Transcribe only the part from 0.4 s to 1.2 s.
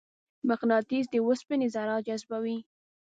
مقناطیس د